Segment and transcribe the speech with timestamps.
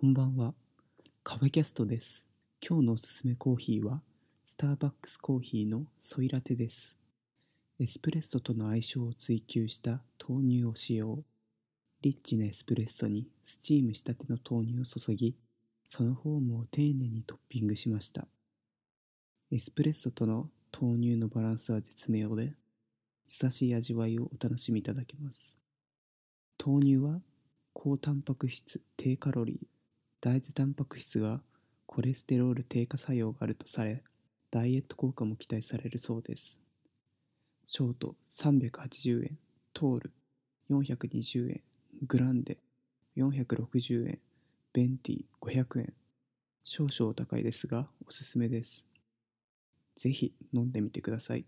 [0.00, 0.54] こんばんは。
[1.22, 2.26] カフェキャストです。
[2.66, 4.00] 今日のおすすめコーヒーは、
[4.46, 6.96] スターバックスコーヒーのソイラテです。
[7.78, 11.22] エスプレッソとの相性を追求した豆乳を使用。
[12.00, 15.36] リッチなエスプレッソにスチームしたての豆乳を注ぎ、
[15.90, 18.26] そのフォームを丁寧にトッピングしました。
[19.52, 22.54] エスプレッソとの豆乳のバランスは絶妙で、
[23.42, 25.58] 優しい味わいをお楽しみいただけます。
[26.58, 27.20] 豆乳は
[27.74, 29.66] 高タンパク質、低カロリー、
[30.22, 31.40] 大豆タンパク質が
[31.86, 34.02] コレステロール低下作用があるとされ、
[34.50, 36.60] ダイエット効果も期待されるそうです。
[37.66, 39.38] ショート380円、
[39.72, 40.12] トール
[40.68, 41.62] 420円、
[42.06, 42.58] グランデ
[43.16, 44.18] 460円、
[44.74, 45.94] ベンティ500円。
[46.64, 48.86] 少々お高いですがおすすめです。
[49.96, 51.46] ぜひ飲んでみてください。